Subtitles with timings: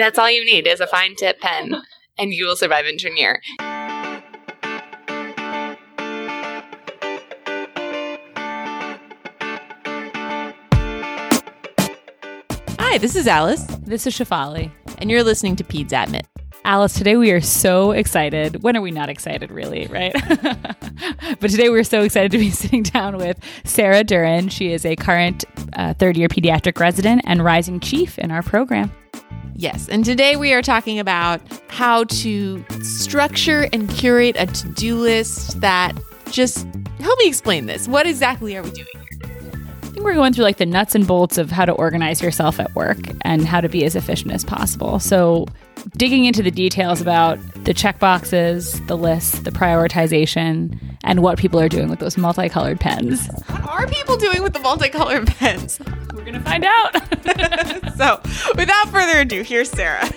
[0.00, 1.74] That's all you need is a fine tip pen,
[2.18, 3.42] and you will survive intern year.
[12.78, 14.70] Hi, this is Alice, This is Shafali.
[14.96, 16.26] and you're listening to Peds Admit.
[16.64, 18.62] Alice, today we are so excited.
[18.62, 20.14] When are we not excited, really, right?
[21.40, 24.48] but today we're so excited to be sitting down with Sarah Duran.
[24.48, 25.44] She is a current
[25.74, 28.90] uh, third year pediatric resident and rising chief in our program.
[29.60, 31.38] Yes, and today we are talking about
[31.68, 35.92] how to structure and curate a to do list that
[36.30, 36.66] just
[36.98, 37.86] help me explain this.
[37.86, 39.20] What exactly are we doing here?
[39.82, 42.58] I think we're going through like the nuts and bolts of how to organize yourself
[42.58, 44.98] at work and how to be as efficient as possible.
[44.98, 45.44] So,
[45.96, 51.60] digging into the details about the check boxes, the lists, the prioritization, and what people
[51.60, 53.28] are doing with those multicolored pens.
[53.48, 55.80] What are people doing with the multicolored pens?
[56.14, 56.94] We're going to find out.
[57.96, 58.20] so,
[58.56, 60.08] without further ado, here's Sarah.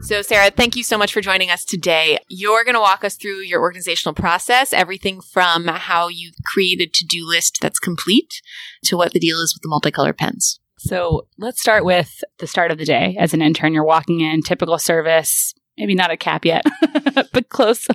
[0.00, 2.18] So, Sarah, thank you so much for joining us today.
[2.28, 6.86] You're going to walk us through your organizational process, everything from how you create a
[6.86, 8.40] to do list that's complete
[8.84, 10.60] to what the deal is with the multicolored pens.
[10.78, 13.16] So let's start with the start of the day.
[13.18, 16.64] As an intern, you're walking in, typical service, maybe not a cap yet,
[17.32, 17.86] but close.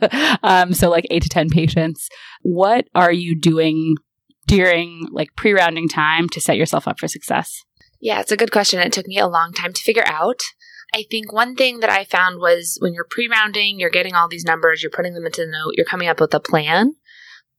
[0.43, 2.09] Um, so like eight to 10 patients.
[2.41, 3.95] What are you doing
[4.45, 7.63] during like pre rounding time to set yourself up for success?
[8.01, 8.81] Yeah, it's a good question.
[8.81, 10.41] It took me a long time to figure out.
[10.93, 14.27] I think one thing that I found was when you're pre rounding, you're getting all
[14.27, 16.93] these numbers, you're putting them into the note, you're coming up with a plan.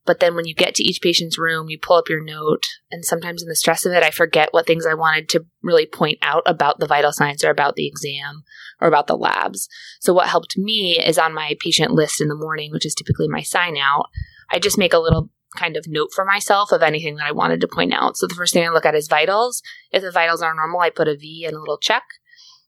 [0.06, 2.66] But then when you get to each patient's room, you pull up your note.
[2.90, 5.86] And sometimes in the stress of it, I forget what things I wanted to really
[5.86, 8.44] point out about the vital signs or about the exam
[8.80, 9.66] or about the labs.
[10.00, 13.28] So what helped me is on my patient list in the morning, which is typically
[13.28, 14.06] my sign out,
[14.50, 17.62] I just make a little kind of note for myself of anything that I wanted
[17.62, 18.18] to point out.
[18.18, 19.62] So the first thing I look at is vitals.
[19.90, 22.02] If the vitals are normal, I put a V and a little check.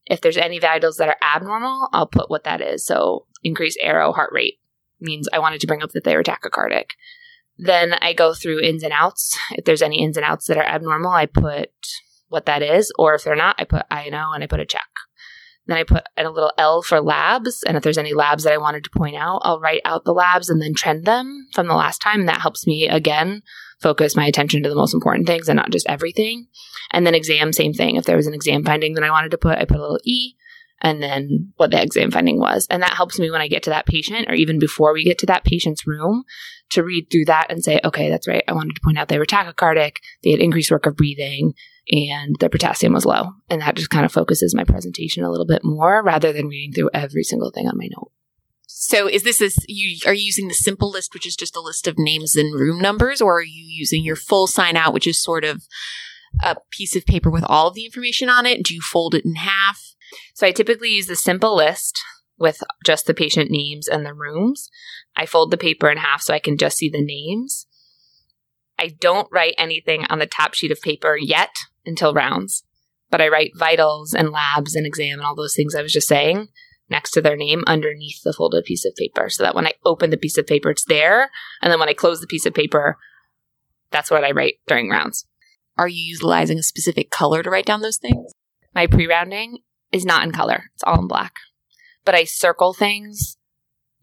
[0.07, 2.85] If there's any vitals that are abnormal, I'll put what that is.
[2.87, 4.61] So increased arrow heart rate
[5.01, 6.91] means I wanted to bring up that they were tachycardic.
[7.59, 9.37] Then I go through ins and outs.
[9.53, 11.71] If there's any ins and outs that are abnormal, I put
[12.29, 12.93] what that is.
[12.99, 14.89] Or if they're not, I put I know and I put a check.
[15.67, 17.63] Then I put a little L for labs.
[17.67, 20.13] And if there's any labs that I wanted to point out, I'll write out the
[20.13, 22.21] labs and then trend them from the last time.
[22.21, 23.43] And that helps me again
[23.81, 26.47] focus my attention to the most important things and not just everything.
[26.93, 27.97] And then exam, same thing.
[27.97, 30.01] If there was an exam finding that I wanted to put, I put a little
[30.05, 30.35] E
[30.81, 32.67] and then what the exam finding was.
[32.71, 35.19] And that helps me when I get to that patient or even before we get
[35.19, 36.25] to that patient's room
[36.71, 38.45] to read through that and say, okay, that's right.
[38.47, 41.55] I wanted to point out they were tachycardic, they had increased work of breathing,
[41.91, 43.31] and their potassium was low.
[43.49, 46.73] And that just kind of focuses my presentation a little bit more rather than reading
[46.73, 48.11] through every single thing on my note.
[48.79, 51.63] So, is this a, you are you using the simple list, which is just a
[51.63, 55.07] list of names and room numbers, or are you using your full sign out, which
[55.07, 55.63] is sort of
[56.45, 58.63] a piece of paper with all of the information on it?
[58.63, 59.81] Do you fold it in half?
[60.35, 61.99] So I typically use the simple list
[62.37, 64.69] with just the patient names and the rooms.
[65.17, 67.67] I fold the paper in half so I can just see the names.
[68.79, 71.57] I don't write anything on the top sheet of paper yet
[71.87, 72.63] until rounds,
[73.11, 76.09] but I write vitals and labs and exam and all those things I was just
[76.09, 76.49] saying
[76.89, 80.11] next to their name underneath the folded piece of paper so that when I open
[80.11, 81.31] the piece of paper, it's there.
[81.61, 82.97] And then when I close the piece of paper,
[83.91, 85.27] that's what I write during rounds.
[85.79, 88.33] Are you utilizing a specific color to write down those things?
[88.75, 89.59] My pre rounding
[89.93, 91.37] is not in color, it's all in black.
[92.05, 93.37] But I circle things.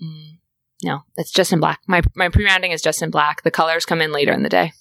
[0.01, 0.39] Mm,
[0.83, 1.79] no, it's just in black.
[1.87, 3.43] My, my pre rounding is just in black.
[3.43, 4.73] The colors come in later in the day.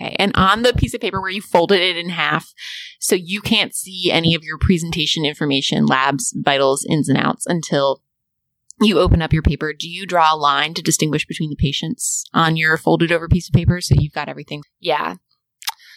[0.00, 0.16] Okay.
[0.18, 2.52] And on the piece of paper where you folded it in half,
[2.98, 8.02] so you can't see any of your presentation information, labs, vitals, ins and outs until
[8.80, 9.72] you open up your paper.
[9.72, 13.48] Do you draw a line to distinguish between the patients on your folded over piece
[13.48, 14.62] of paper so you've got everything?
[14.80, 15.16] Yeah.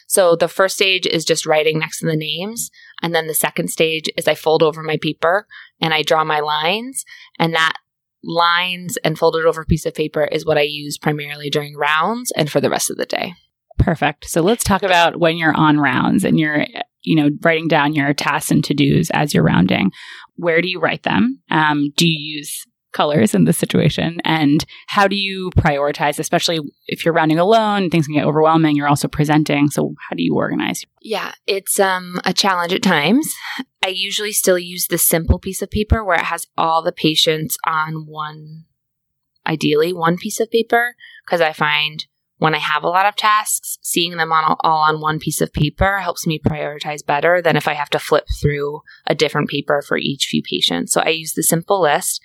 [0.08, 2.72] So the first stage is just writing next to the names.
[3.02, 5.48] And then the second stage is I fold over my paper
[5.82, 7.04] and I draw my lines.
[7.38, 7.74] And that
[8.24, 12.50] lines and folded over piece of paper is what I use primarily during rounds and
[12.50, 13.34] for the rest of the day.
[13.78, 14.26] Perfect.
[14.26, 16.66] So let's talk about when you're on rounds and you're,
[17.02, 19.92] you know, writing down your tasks and to dos as you're rounding.
[20.36, 21.42] Where do you write them?
[21.50, 24.20] Um, do you use colors in this situation?
[24.24, 28.76] And how do you prioritize, especially if you're rounding alone, things can get overwhelming.
[28.76, 29.70] You're also presenting.
[29.70, 30.84] So how do you organize?
[31.02, 33.34] Yeah, it's um a challenge at times.
[33.86, 37.58] I usually still use the simple piece of paper where it has all the patients
[37.66, 38.66] on one
[39.46, 40.96] ideally one piece of paper
[41.26, 42.06] because I find
[42.38, 45.54] when I have a lot of tasks, seeing them on all on one piece of
[45.54, 49.82] paper helps me prioritize better than if I have to flip through a different paper
[49.82, 50.94] for each few patients.
[50.94, 52.22] So I use the simple list.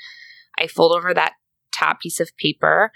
[0.58, 1.32] I fold over that
[1.72, 2.92] top piece of paper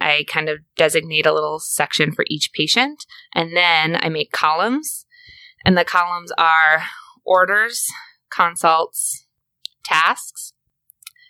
[0.00, 3.06] I kind of designate a little section for each patient.
[3.34, 5.06] And then I make columns.
[5.64, 6.84] And the columns are
[7.24, 7.86] orders,
[8.30, 9.26] consults,
[9.84, 10.52] tasks.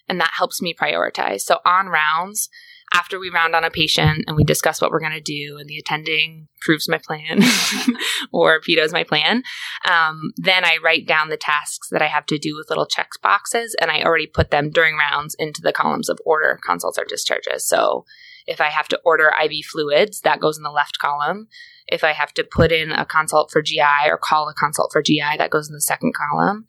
[0.08, 1.42] And that helps me prioritize.
[1.42, 2.48] So on rounds,
[2.94, 5.68] after we round on a patient and we discuss what we're going to do and
[5.68, 7.40] the attending approves my plan
[8.32, 9.42] or vetoes my plan,
[9.90, 13.10] um, then I write down the tasks that I have to do with little check
[13.20, 17.04] boxes and I already put them during rounds into the columns of order, consults, or
[17.04, 17.66] discharges.
[17.66, 18.04] So
[18.46, 21.48] if I have to order IV fluids, that goes in the left column.
[21.86, 25.02] If I have to put in a consult for GI or call a consult for
[25.02, 26.66] GI, that goes in the second column.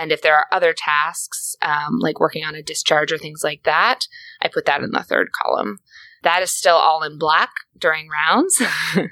[0.00, 3.64] And if there are other tasks, um, like working on a discharge or things like
[3.64, 4.06] that,
[4.40, 5.78] I put that in the third column.
[6.22, 8.62] That is still all in black during rounds.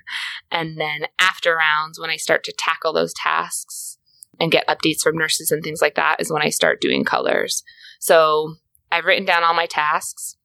[0.50, 3.98] and then after rounds, when I start to tackle those tasks
[4.40, 7.62] and get updates from nurses and things like that, is when I start doing colors.
[8.00, 8.54] So
[8.90, 10.36] I've written down all my tasks.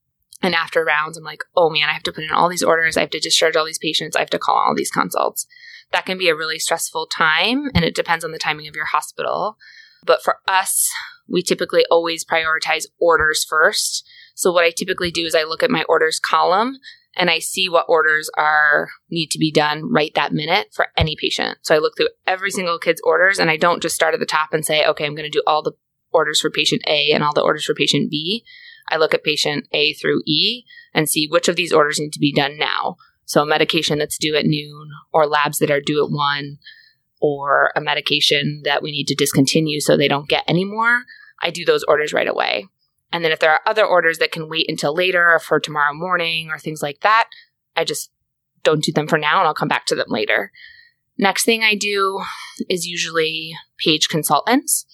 [0.42, 2.98] And after rounds, I'm like, oh man, I have to put in all these orders.
[2.98, 4.14] I have to discharge all these patients.
[4.14, 5.46] I have to call all these consults.
[5.92, 8.86] That can be a really stressful time, and it depends on the timing of your
[8.86, 9.56] hospital.
[10.04, 10.90] But for us,
[11.28, 14.06] we typically always prioritize orders first.
[14.34, 16.78] So what I typically do is I look at my orders column
[17.16, 21.16] and I see what orders are need to be done right that minute for any
[21.18, 21.58] patient.
[21.62, 24.26] So I look through every single kid's orders and I don't just start at the
[24.26, 25.72] top and say, okay, I'm going to do all the
[26.12, 28.44] orders for patient A and all the orders for patient B.
[28.90, 32.20] I look at patient A through E and see which of these orders need to
[32.20, 32.96] be done now.
[33.24, 36.58] So a medication that's due at noon or labs that are due at one
[37.24, 41.04] or a medication that we need to discontinue so they don't get any more,
[41.40, 42.66] I do those orders right away.
[43.14, 45.94] And then if there are other orders that can wait until later or for tomorrow
[45.94, 47.30] morning or things like that,
[47.74, 48.10] I just
[48.62, 50.52] don't do them for now and I'll come back to them later.
[51.16, 52.20] Next thing I do
[52.68, 54.84] is usually page consultants.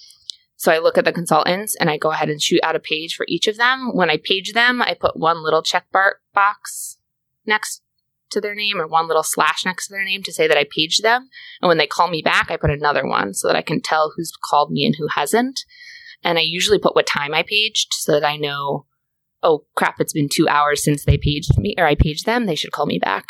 [0.55, 3.17] So I look at the consultants and I go ahead and shoot out a page
[3.17, 3.91] for each of them.
[3.93, 6.99] When I page them, I put one little check bar- box
[7.45, 7.83] next
[8.31, 10.65] to their name or one little slash next to their name to say that I
[10.65, 11.29] paged them.
[11.61, 14.13] And when they call me back, I put another one so that I can tell
[14.17, 15.65] who's called me and who hasn't.
[16.23, 18.87] And I usually put what time I paged so that I know,
[19.43, 22.47] oh crap, it's been two hours since they paged me or I paged them.
[22.47, 23.27] They should call me back.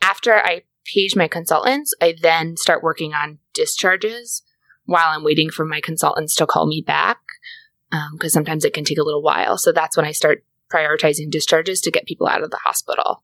[0.00, 4.42] After I page my consultants, I then start working on discharges
[4.86, 7.18] while I'm waiting for my consultants to call me back
[7.90, 9.58] because um, sometimes it can take a little while.
[9.58, 13.22] So that's when I start prioritizing discharges to get people out of the hospital.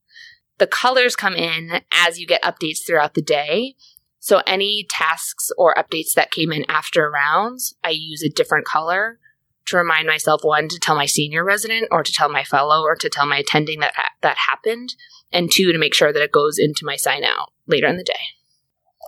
[0.58, 3.74] The colors come in as you get updates throughout the day.
[4.20, 9.18] So any tasks or updates that came in after rounds, I use a different color
[9.66, 12.96] to remind myself one to tell my senior resident or to tell my fellow or
[12.96, 14.94] to tell my attending that ha- that happened
[15.32, 18.04] and two to make sure that it goes into my sign out later in the
[18.04, 18.12] day.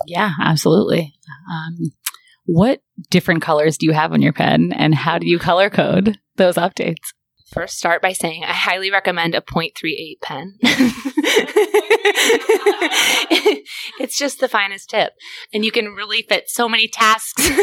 [0.06, 1.14] Yeah, absolutely.
[1.50, 1.92] Um,
[2.46, 6.18] what different colors do you have on your pen and how do you color code
[6.36, 7.12] those updates?
[7.46, 10.58] First, start by saying I highly recommend a 0.38 pen.
[14.00, 15.12] it's just the finest tip.
[15.52, 17.48] And you can really fit so many tasks.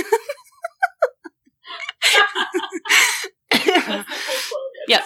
[4.87, 5.03] yep.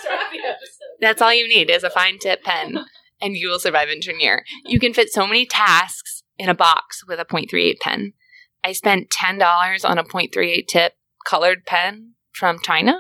[1.02, 2.80] That's all you need is a fine tip pen,
[3.22, 4.44] and you will survive engineer.
[4.66, 8.14] You can fit so many tasks in a box with a 0.38 pen.
[8.64, 10.94] I spent $10 on a 0.38 tip
[11.26, 13.00] colored pen from China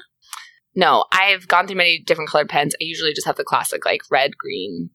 [0.77, 2.75] no, I've gone through many different colored pens.
[2.75, 4.91] I usually just have the classic like red, green,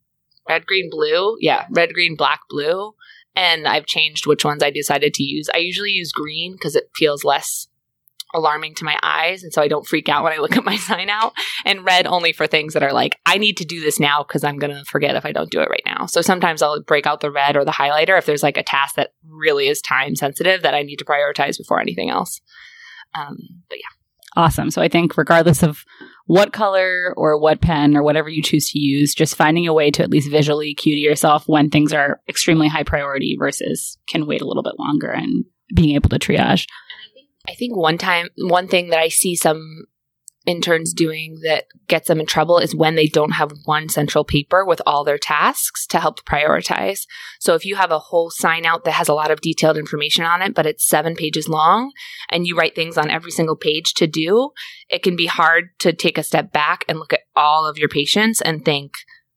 [0.49, 1.37] red, green, blue.
[1.41, 2.95] Yeah, red, green, black, blue.
[3.35, 5.49] And I've changed which ones I decided to use.
[5.53, 7.67] I usually use green because it feels less
[8.33, 9.43] alarming to my eyes.
[9.43, 11.33] And so I don't freak out when I look at my sign out.
[11.65, 14.45] And red only for things that are like, I need to do this now because
[14.45, 16.07] I'm going to forget if I don't do it right now.
[16.07, 18.95] So sometimes I'll break out the red or the highlighter if there's like a task
[18.95, 22.41] that really is time sensitive that I need to prioritize before anything else.
[23.17, 23.37] Um,
[23.69, 24.02] but yeah
[24.37, 24.71] awesome.
[24.71, 25.85] So I think regardless of
[26.27, 29.91] what color or what pen or whatever you choose to use, just finding a way
[29.91, 34.27] to at least visually cue to yourself when things are extremely high priority versus can
[34.27, 36.67] wait a little bit longer and being able to triage.
[37.49, 39.87] I think one time, one thing that I see some
[40.47, 44.65] interns doing that gets them in trouble is when they don't have one central paper
[44.65, 47.07] with all their tasks to help prioritize.
[47.41, 50.25] So if you have a whole sign out that has a lot of detailed information
[50.25, 51.93] on it, but it's seven pages long
[52.31, 54.51] and you write things on every single page to do,
[54.89, 57.89] it can be hard to take a step back and look at all of your
[57.89, 58.93] patients and think,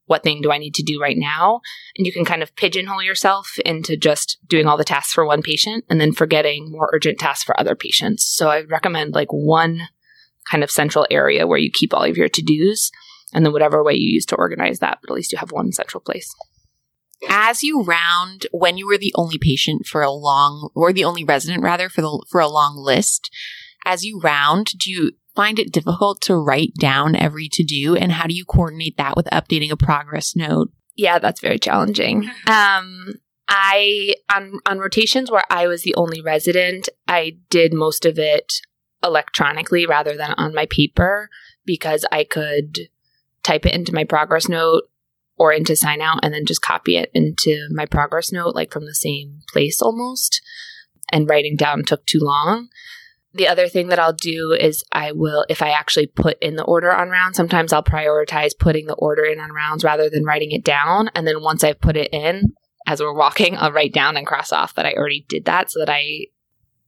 [0.08, 1.62] what thing do I need to do right now?
[1.98, 5.42] And you can kind of pigeonhole yourself into just doing all the tasks for one
[5.42, 8.24] patient and then forgetting more urgent tasks for other patients.
[8.24, 9.88] So I recommend like one
[10.50, 12.92] kind of central area where you keep all of your to dos,
[13.34, 15.72] and then whatever way you use to organize that, but at least you have one
[15.72, 16.34] central place.
[17.30, 21.24] As you round, when you were the only patient for a long, or the only
[21.24, 23.30] resident rather for the for a long list,
[23.86, 27.96] as you round, do you find it difficult to write down every to do?
[27.96, 30.70] And how do you coordinate that with updating a progress note?
[30.96, 32.30] Yeah, that's very challenging.
[32.48, 33.16] Um,
[33.48, 38.54] I on on rotations where I was the only resident, I did most of it
[39.06, 41.30] electronically rather than on my paper
[41.66, 42.90] because I could
[43.44, 44.84] type it into my progress note
[45.38, 48.86] or into sign out and then just copy it into my progress note like from
[48.86, 50.42] the same place almost
[51.12, 52.70] and writing down took too long
[53.36, 56.64] the other thing that I'll do is I will, if I actually put in the
[56.64, 60.52] order on rounds, sometimes I'll prioritize putting the order in on rounds rather than writing
[60.52, 61.10] it down.
[61.14, 62.54] And then once I've put it in,
[62.88, 65.80] as we're walking, I'll write down and cross off that I already did that so
[65.80, 66.28] that I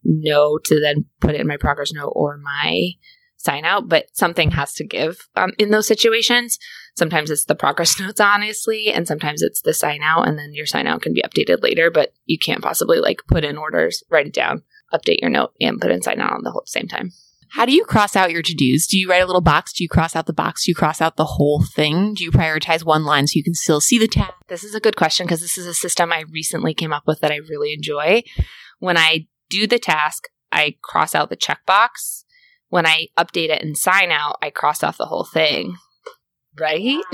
[0.07, 2.91] know to then put it in my progress note or my
[3.37, 3.87] sign out.
[3.87, 6.57] But something has to give um, in those situations.
[6.97, 10.65] Sometimes it's the progress notes, honestly, and sometimes it's the sign out, and then your
[10.65, 14.27] sign out can be updated later, but you can't possibly like put in orders, write
[14.27, 17.11] it down update your note and put in sign out on the whole same time.
[17.49, 18.87] How do you cross out your to dos?
[18.87, 19.71] Do you write a little box?
[19.71, 20.65] Do you cross out the box?
[20.65, 22.13] Do you cross out the whole thing?
[22.13, 24.33] Do you prioritize one line so you can still see the tab?
[24.49, 27.21] This is a good question because this is a system I recently came up with
[27.21, 28.23] that I really enjoy.
[28.79, 32.23] When I do the task, I cross out the checkbox.
[32.69, 35.77] When I update it and sign out, I cross off the whole thing.
[36.59, 37.01] Right?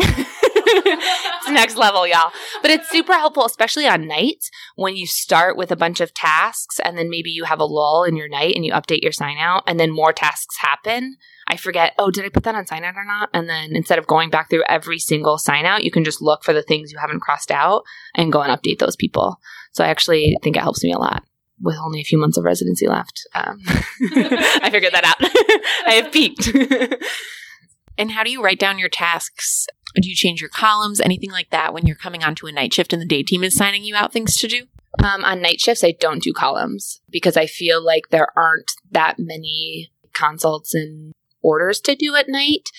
[0.66, 2.32] it's next level, y'all.
[2.62, 6.80] But it's super helpful, especially on nights when you start with a bunch of tasks
[6.80, 9.38] and then maybe you have a lull in your night and you update your sign
[9.38, 11.18] out and then more tasks happen.
[11.48, 13.30] I forget, oh, did I put that on sign out or not?
[13.34, 16.44] And then instead of going back through every single sign out, you can just look
[16.44, 17.84] for the things you haven't crossed out
[18.16, 19.40] and go and update those people.
[19.74, 21.24] So I actually think it helps me a lot
[21.62, 23.28] with only a few months of residency left.
[23.34, 25.16] Um, I figured that out.
[25.88, 26.50] I have peaked.
[27.98, 29.68] and how do you write down your tasks
[30.02, 32.94] do you change your columns, anything like that when you're coming onto a night shift
[32.94, 34.66] and the day team is signing you out things to do?
[35.04, 39.16] Um, on night shifts, I don't do columns because I feel like there aren't that
[39.18, 42.70] many consults and orders to do at night.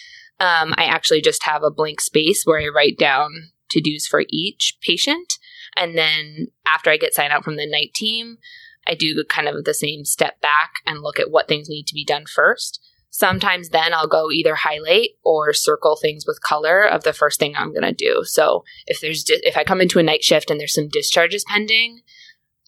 [0.40, 4.24] Um, I actually just have a blank space where I write down to dos for
[4.30, 5.34] each patient.
[5.76, 8.38] And then after I get signed out from the night team,
[8.86, 11.94] I do kind of the same step back and look at what things need to
[11.94, 12.80] be done first.
[13.10, 17.54] Sometimes then I'll go either highlight or circle things with color of the first thing
[17.56, 18.22] I'm going to do.
[18.24, 21.44] So if there's di- if I come into a night shift and there's some discharges
[21.46, 22.00] pending,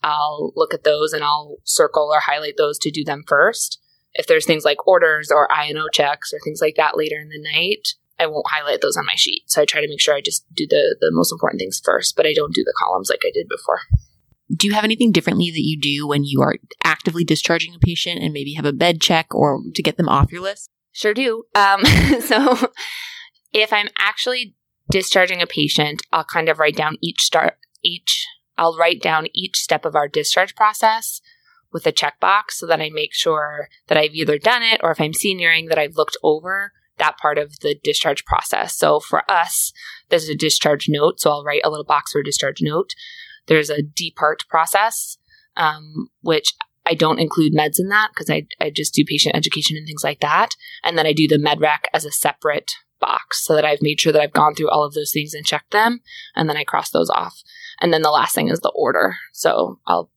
[0.03, 3.81] I'll look at those and I'll circle or highlight those to do them first.
[4.13, 7.43] If there's things like orders or INO checks or things like that later in the
[7.53, 9.43] night, I won't highlight those on my sheet.
[9.47, 12.15] So I try to make sure I just do the the most important things first,
[12.15, 13.81] but I don't do the columns like I did before
[14.55, 18.21] do you have anything differently that you do when you are actively discharging a patient
[18.21, 20.69] and maybe have a bed check or to get them off your list?
[20.91, 21.43] Sure do.
[21.53, 21.83] Um,
[22.21, 22.71] so
[23.53, 24.55] if I'm actually
[24.89, 28.25] discharging a patient, I'll kind of write down each start each
[28.57, 31.21] I'll write down each step of our discharge process
[31.71, 34.99] with a checkbox so that I make sure that I've either done it or if
[34.99, 38.75] I'm senioring that I've looked over that part of the discharge process.
[38.75, 39.71] So for us,
[40.09, 41.19] there's a discharge note.
[41.19, 42.93] So I'll write a little box for a discharge note.
[43.47, 45.17] There's a depart process,
[45.55, 46.53] um, which
[46.85, 50.03] I don't include meds in that because I, I just do patient education and things
[50.03, 50.55] like that.
[50.83, 53.99] And then I do the med rec as a separate box so that I've made
[53.99, 55.99] sure that I've gone through all of those things and checked them.
[56.35, 57.41] And then I cross those off.
[57.81, 59.17] And then the last thing is the order.
[59.33, 60.09] So I'll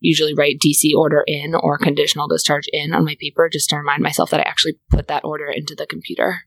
[0.00, 4.02] usually write DC order in or conditional discharge in on my paper just to remind
[4.02, 6.42] myself that I actually put that order into the computer.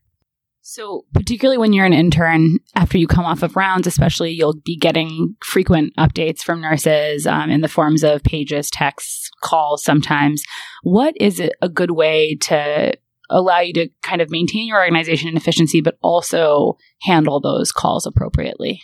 [0.64, 4.76] So, particularly when you're an intern, after you come off of rounds, especially, you'll be
[4.76, 10.44] getting frequent updates from nurses um, in the forms of pages, texts, calls sometimes.
[10.84, 12.92] What is a good way to
[13.28, 18.06] allow you to kind of maintain your organization and efficiency, but also handle those calls
[18.06, 18.82] appropriately?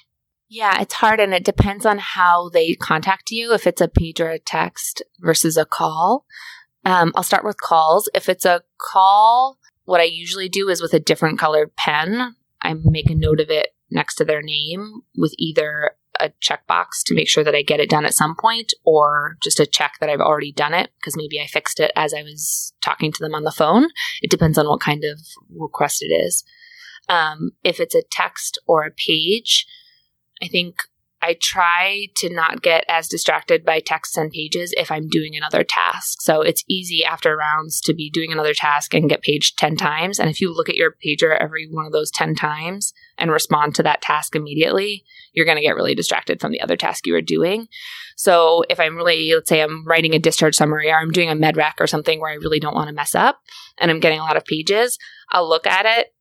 [0.49, 3.53] Yeah, it's hard and it depends on how they contact you.
[3.53, 6.25] If it's a page or a text versus a call.
[6.85, 8.09] Um, I'll start with calls.
[8.15, 9.59] If it's a call,
[9.89, 13.49] what I usually do is with a different colored pen, I make a note of
[13.49, 17.81] it next to their name with either a checkbox to make sure that I get
[17.81, 21.17] it done at some point or just a check that I've already done it because
[21.17, 23.89] maybe I fixed it as I was talking to them on the phone.
[24.21, 25.21] It depends on what kind of
[25.57, 26.45] request it is.
[27.09, 29.67] Um, if it's a text or a page,
[30.43, 30.83] I think
[31.21, 35.65] I try to not get as distracted by texts and pages if I'm doing another
[35.65, 36.23] task.
[36.23, 40.21] So it's easy after rounds to be doing another task and get paged 10 times.
[40.21, 43.75] And if you look at your pager every one of those 10 times and respond
[43.75, 47.13] to that task immediately, you're going to get really distracted from the other task you
[47.13, 47.67] were doing.
[48.17, 51.35] So if I'm really, let's say I'm writing a discharge summary or I'm doing a
[51.35, 53.41] med rec or something where I really don't want to mess up
[53.79, 54.99] and I'm getting a lot of pages,
[55.31, 56.13] I'll look at it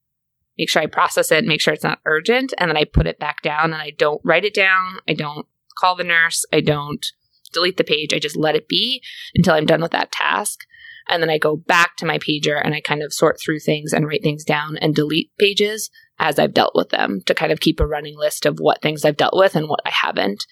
[0.57, 3.19] make sure I process it, make sure it's not urgent, and then I put it
[3.19, 4.99] back down and I don't write it down.
[5.07, 5.45] I don't
[5.77, 6.45] call the nurse.
[6.51, 7.05] I don't
[7.53, 8.13] delete the page.
[8.13, 9.01] I just let it be
[9.35, 10.61] until I'm done with that task.
[11.09, 13.93] And then I go back to my pager and I kind of sort through things
[13.93, 17.59] and write things down and delete pages as I've dealt with them to kind of
[17.59, 20.45] keep a running list of what things I've dealt with and what I haven't.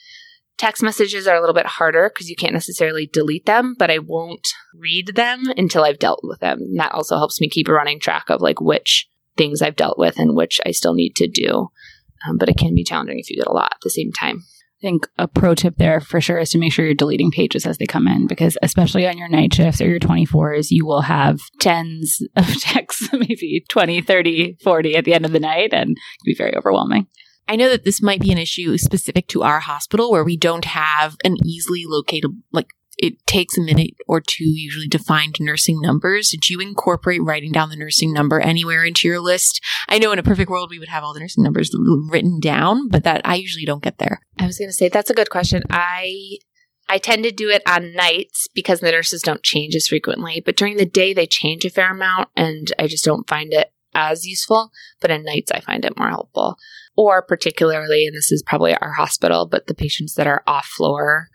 [0.58, 4.00] Text messages are a little bit harder because you can't necessarily delete them, but I
[4.00, 6.60] won't read them until I've dealt with them.
[6.60, 9.98] And that also helps me keep a running track of like which things I've dealt
[9.98, 11.70] with and which I still need to do.
[12.28, 14.44] Um, but it can be challenging if you get a lot at the same time.
[14.82, 17.66] I think a pro tip there for sure is to make sure you're deleting pages
[17.66, 21.02] as they come in because especially on your night shifts or your 24s, you will
[21.02, 25.92] have tens of texts, maybe 20, 30, 40 at the end of the night and
[25.92, 27.08] it can be very overwhelming.
[27.48, 30.66] I know that this might be an issue specific to our hospital where we don't
[30.66, 35.82] have an easily locatable, like it takes a minute or two usually to find nursing
[35.82, 36.30] numbers.
[36.30, 39.62] Did you incorporate writing down the nursing number anywhere into your list?
[39.90, 41.72] I know in a perfect world we would have all the nursing numbers
[42.10, 44.22] written down, but that I usually don't get there.
[44.40, 45.64] I was going to say that's a good question.
[45.70, 46.38] I
[46.88, 50.56] I tend to do it on nights because the nurses don't change as frequently, but
[50.56, 54.26] during the day they change a fair amount and I just don't find it as
[54.26, 54.72] useful,
[55.02, 56.58] but at nights I find it more helpful.
[56.96, 61.30] Or particularly, and this is probably our hospital, but the patients that are off floor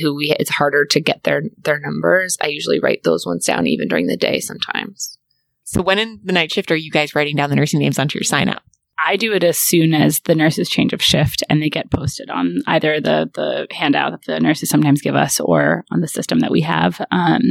[0.00, 2.36] who we it's harder to get their their numbers.
[2.40, 5.18] I usually write those ones down even during the day sometimes.
[5.64, 8.18] So when in the night shift are you guys writing down the nursing names onto
[8.18, 8.62] your sign up?
[9.04, 12.30] I do it as soon as the nurses change of shift and they get posted
[12.30, 16.40] on either the the handout that the nurses sometimes give us or on the system
[16.40, 17.00] that we have.
[17.10, 17.42] Um,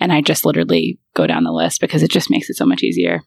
[0.00, 2.82] and I just literally go down the list because it just makes it so much
[2.82, 3.20] easier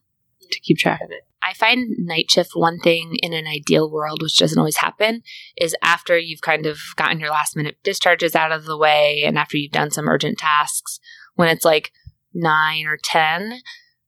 [0.56, 1.22] to keep track of it.
[1.44, 5.22] I find night shift one thing in an ideal world, which doesn't always happen,
[5.56, 9.38] is after you've kind of gotten your last minute discharges out of the way and
[9.38, 11.00] after you've done some urgent tasks,
[11.36, 11.92] when it's like
[12.34, 13.60] nine or 10,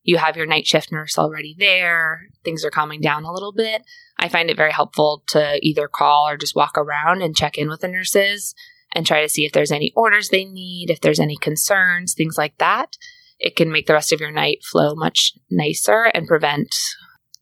[0.01, 3.83] you have your night shift nurse already there, things are calming down a little bit.
[4.17, 7.69] I find it very helpful to either call or just walk around and check in
[7.69, 8.55] with the nurses
[8.95, 12.37] and try to see if there's any orders they need, if there's any concerns, things
[12.37, 12.97] like that.
[13.39, 16.69] It can make the rest of your night flow much nicer and prevent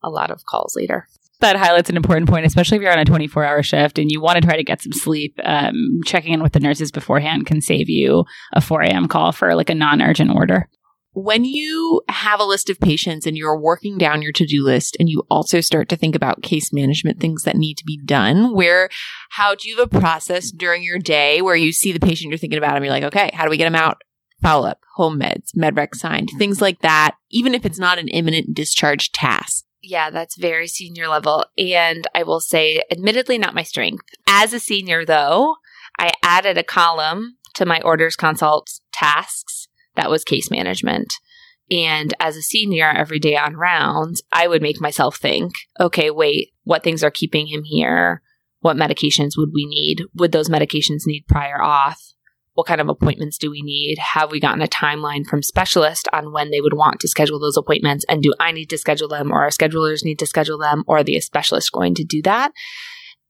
[0.03, 1.07] a lot of calls later.
[1.41, 4.21] That highlights an important point, especially if you're on a 24 hour shift and you
[4.21, 5.37] want to try to get some sleep.
[5.43, 8.23] Um, checking in with the nurses beforehand can save you
[8.53, 9.07] a 4 a.m.
[9.07, 10.69] call for like a non urgent order.
[11.11, 14.97] When you have a list of patients and you're working down your to do list
[14.99, 18.53] and you also start to think about case management things that need to be done,
[18.53, 18.89] where
[19.29, 22.37] how do you have a process during your day where you see the patient you're
[22.37, 24.01] thinking about and you're like, okay, how do we get them out?
[24.41, 26.37] Follow up, home meds, medrec signed, mm-hmm.
[26.37, 31.07] things like that, even if it's not an imminent discharge task yeah, that's very senior
[31.07, 31.45] level.
[31.57, 34.05] And I will say, admittedly, not my strength.
[34.27, 35.55] As a senior, though,
[35.97, 41.13] I added a column to my orders consult tasks that was case management.
[41.71, 46.51] And as a senior, every day on rounds, I would make myself think, okay, wait,
[46.63, 48.21] what things are keeping him here?
[48.59, 50.03] What medications would we need?
[50.15, 52.13] Would those medications need prior auth?
[52.55, 53.97] What kind of appointments do we need?
[53.99, 57.57] Have we gotten a timeline from specialists on when they would want to schedule those
[57.57, 58.05] appointments?
[58.09, 60.99] And do I need to schedule them or our schedulers need to schedule them or
[60.99, 62.53] are the specialist going to do that?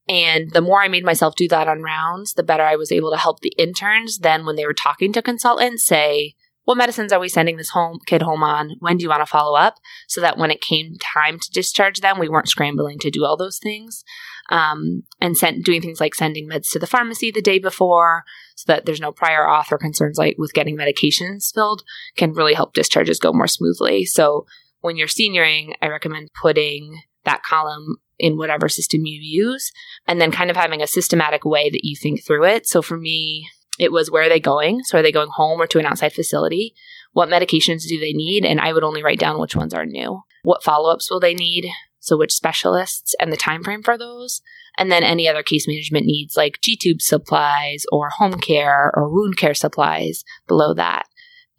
[0.07, 3.09] And the more I made myself do that on rounds, the better I was able
[3.11, 6.35] to help the interns then when they were talking to consultants say,
[6.65, 8.75] what medicines are we sending this home kid home on?
[8.79, 9.75] When do you want to follow up?
[10.07, 13.37] So that when it came time to discharge them, we weren't scrambling to do all
[13.37, 14.03] those things
[14.49, 18.23] um, and sent, doing things like sending meds to the pharmacy the day before
[18.55, 21.83] so that there's no prior auth or concerns like with getting medications filled
[22.15, 24.05] can really help discharges go more smoothly.
[24.05, 24.45] So
[24.81, 29.71] when you're senioring, I recommend putting that column in whatever system you use
[30.07, 32.65] and then kind of having a systematic way that you think through it.
[32.67, 34.83] So for me, it was where are they going?
[34.83, 36.73] So are they going home or to an outside facility?
[37.11, 38.45] What medications do they need?
[38.45, 40.21] And I would only write down which ones are new.
[40.43, 41.71] What follow ups will they need?
[42.05, 44.41] so which specialists and the time frame for those
[44.77, 49.37] and then any other case management needs like g-tube supplies or home care or wound
[49.37, 51.05] care supplies below that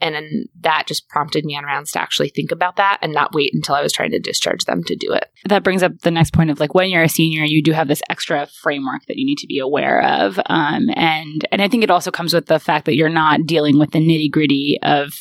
[0.00, 3.34] and then that just prompted me on rounds to actually think about that and not
[3.34, 5.28] wait until I was trying to discharge them to do it.
[5.46, 7.88] That brings up the next point of like when you're a senior, you do have
[7.88, 11.82] this extra framework that you need to be aware of, um, and and I think
[11.82, 15.14] it also comes with the fact that you're not dealing with the nitty gritty of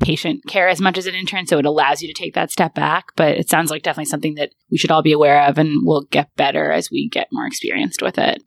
[0.00, 1.46] patient care as much as an intern.
[1.46, 3.12] So it allows you to take that step back.
[3.16, 6.06] But it sounds like definitely something that we should all be aware of and we'll
[6.10, 8.42] get better as we get more experienced with it.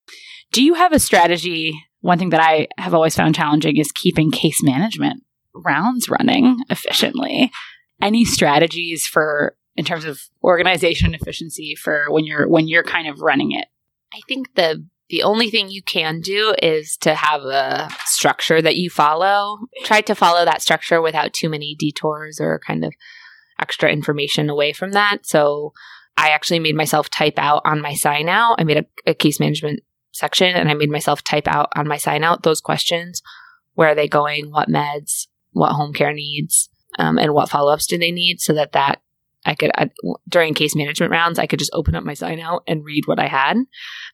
[0.52, 1.80] Do you have a strategy?
[2.02, 7.52] One thing that I have always found challenging is keeping case management rounds running efficiently.
[8.02, 13.22] Any strategies for in terms of organization efficiency for when you're when you're kind of
[13.22, 13.68] running it?
[14.14, 18.78] I think the the only thing you can do is to have a structure that
[18.78, 19.60] you follow.
[19.84, 22.94] Try to follow that structure without too many detours or kind of
[23.60, 25.20] extra information away from that.
[25.26, 25.74] So
[26.18, 28.56] I actually made myself type out on my sign out.
[28.60, 31.98] I made a, a case management section and I made myself type out on my
[31.98, 33.22] sign out those questions.
[33.74, 34.52] Where are they going?
[34.52, 35.28] What meds?
[35.54, 39.02] what home care needs um, and what follow ups do they need so that that
[39.46, 39.90] I could I,
[40.28, 43.20] during case management rounds I could just open up my sign out and read what
[43.20, 43.58] I had.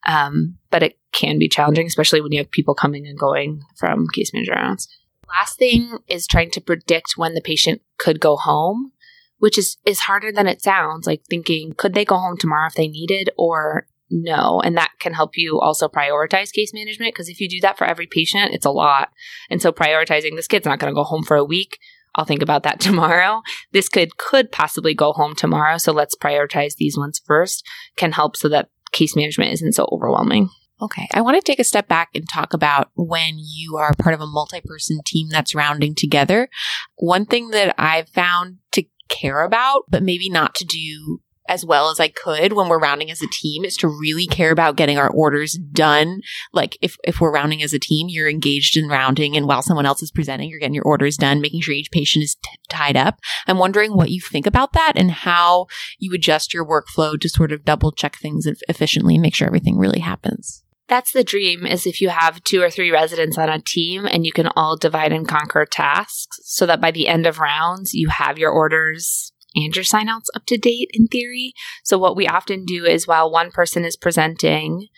[0.06, 4.06] Um, but it can be challenging, especially when you have people coming and going from
[4.14, 4.88] case management rounds.
[5.28, 8.92] Last thing is trying to predict when the patient could go home,
[9.38, 11.06] which is is harder than it sounds.
[11.06, 14.60] Like thinking, could they go home tomorrow if they needed, or no?
[14.64, 17.84] And that can help you also prioritize case management because if you do that for
[17.84, 19.10] every patient, it's a lot.
[19.48, 21.78] And so prioritizing this kid's not going to go home for a week.
[22.14, 23.42] I'll think about that tomorrow.
[23.72, 27.66] This kid could possibly go home tomorrow, so let's prioritize these ones first.
[27.96, 30.48] Can help so that case management isn't so overwhelming.
[30.82, 31.06] Okay.
[31.12, 34.20] I want to take a step back and talk about when you are part of
[34.20, 36.48] a multi person team that's rounding together.
[36.96, 41.90] One thing that I've found to care about, but maybe not to do as well
[41.90, 44.96] as I could when we're rounding as a team is to really care about getting
[44.96, 46.20] our orders done.
[46.52, 49.84] Like if, if we're rounding as a team, you're engaged in rounding and while someone
[49.84, 52.96] else is presenting, you're getting your orders done, making sure each patient is t- tied
[52.96, 53.18] up.
[53.48, 55.66] I'm wondering what you think about that and how
[55.98, 59.76] you adjust your workflow to sort of double check things efficiently and make sure everything
[59.76, 60.62] really happens.
[60.86, 64.24] That's the dream is if you have two or three residents on a team and
[64.24, 68.08] you can all divide and conquer tasks so that by the end of rounds, you
[68.08, 71.54] have your orders and your signouts up to date in theory.
[71.82, 74.88] So what we often do is while one person is presenting,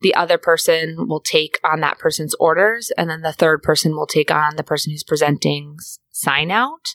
[0.00, 4.06] the other person will take on that person's orders and then the third person will
[4.06, 6.94] take on the person who's presenting's sign out.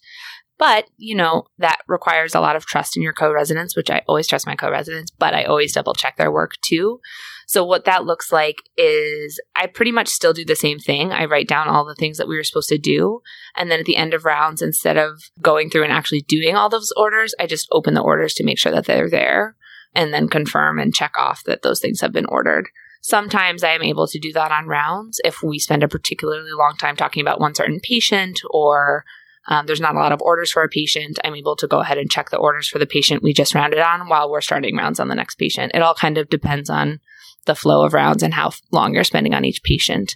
[0.60, 4.28] But, you know, that requires a lot of trust in your co-residents, which I always
[4.28, 7.00] trust my co-residents, but I always double check their work too.
[7.46, 11.12] So what that looks like is I pretty much still do the same thing.
[11.12, 13.22] I write down all the things that we were supposed to do.
[13.56, 16.70] And then at the end of rounds, instead of going through and actually doing all
[16.70, 19.56] those orders, I just open the orders to make sure that they're there
[19.94, 22.68] and then confirm and check off that those things have been ordered.
[23.02, 26.76] Sometimes I am able to do that on rounds if we spend a particularly long
[26.78, 29.06] time talking about one certain patient or
[29.48, 31.20] um, there's not a lot of orders for a patient.
[31.24, 33.80] I'm able to go ahead and check the orders for the patient we just rounded
[33.80, 35.72] on while we're starting rounds on the next patient.
[35.74, 37.00] It all kind of depends on
[37.46, 40.16] the flow of rounds and how long you're spending on each patient.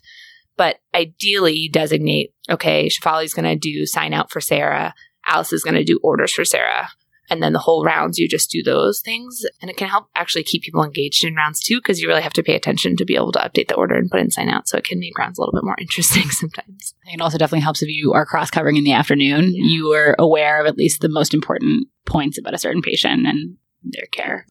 [0.58, 4.94] But ideally, you designate, okay, Shefali's going to do sign out for Sarah.
[5.26, 6.89] Alice is going to do orders for Sarah
[7.32, 9.44] and then the whole rounds you just do those things.
[9.62, 12.34] And it can help actually keep people engaged in rounds too because you really have
[12.34, 14.67] to pay attention to be able to update the order and put in sign out.
[14.67, 16.94] So it can make rounds a little bit more interesting sometimes.
[17.06, 19.54] It also definitely helps if you are cross covering in the afternoon.
[19.54, 19.63] Yeah.
[19.63, 23.56] you are aware of at least the most important points about a certain patient and
[23.82, 24.46] their care.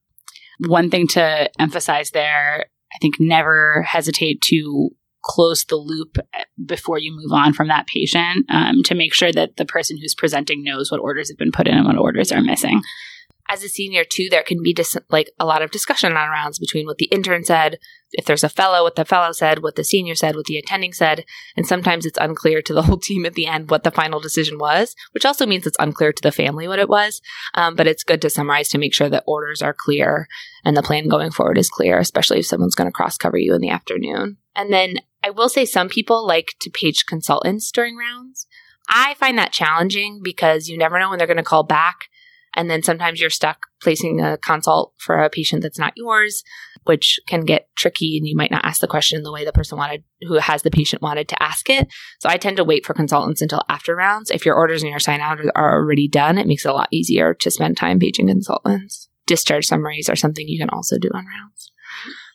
[0.66, 4.90] One thing to emphasize there i think never hesitate to
[5.22, 6.18] close the loop
[6.64, 10.14] before you move on from that patient um, to make sure that the person who's
[10.14, 12.80] presenting knows what orders have been put in and what orders are missing
[13.50, 16.58] as a senior too there can be dis- like a lot of discussion on rounds
[16.58, 17.78] between what the intern said
[18.12, 20.92] if there's a fellow what the fellow said what the senior said what the attending
[20.92, 21.24] said
[21.56, 24.58] and sometimes it's unclear to the whole team at the end what the final decision
[24.58, 27.20] was which also means it's unclear to the family what it was
[27.54, 30.28] um, but it's good to summarize to make sure that orders are clear
[30.64, 33.54] and the plan going forward is clear especially if someone's going to cross cover you
[33.54, 37.96] in the afternoon and then I will say some people like to page consultants during
[37.96, 38.46] rounds.
[38.88, 42.08] I find that challenging because you never know when they're going to call back.
[42.54, 46.42] And then sometimes you're stuck placing a consult for a patient that's not yours,
[46.84, 49.78] which can get tricky and you might not ask the question the way the person
[49.78, 51.88] wanted, who has the patient wanted to ask it.
[52.20, 54.30] So I tend to wait for consultants until after rounds.
[54.30, 56.88] If your orders and your sign out are already done, it makes it a lot
[56.90, 59.08] easier to spend time paging consultants.
[59.26, 61.72] Discharge summaries are something you can also do on rounds.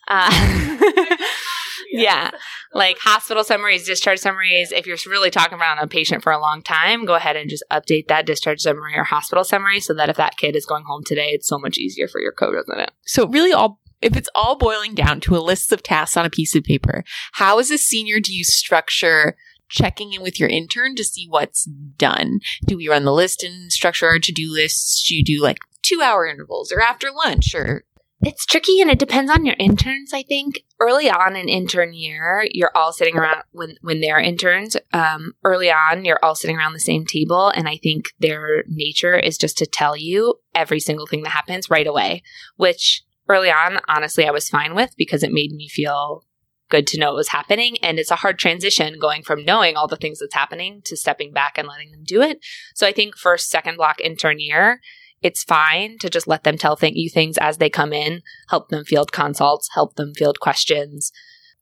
[0.08, 0.30] Uh,
[1.96, 2.30] yeah.
[2.72, 4.72] Like hospital summaries, discharge summaries.
[4.72, 7.64] If you're really talking about a patient for a long time, go ahead and just
[7.70, 11.02] update that discharge summary or hospital summary so that if that kid is going home
[11.04, 12.90] today, it's so much easier for your co-resident.
[13.04, 16.30] So really all if it's all boiling down to a list of tasks on a
[16.30, 19.36] piece of paper, how as a senior do you structure
[19.68, 22.40] checking in with your intern to see what's done?
[22.66, 25.06] Do we run the list and structure our to-do lists?
[25.08, 27.84] Do you do like two hour intervals or after lunch or
[28.22, 30.60] it's tricky and it depends on your interns, I think.
[30.80, 34.76] Early on in intern year, you're all sitting around when when they're interns.
[34.92, 39.18] Um, early on, you're all sitting around the same table, and I think their nature
[39.18, 42.22] is just to tell you every single thing that happens right away.
[42.56, 46.24] Which early on, honestly, I was fine with because it made me feel
[46.68, 47.76] good to know it was happening.
[47.82, 51.32] And it's a hard transition going from knowing all the things that's happening to stepping
[51.32, 52.40] back and letting them do it.
[52.74, 54.80] So I think first, second block intern year,
[55.22, 58.68] it's fine to just let them tell th- you things as they come in, help
[58.68, 61.10] them field consults, help them field questions,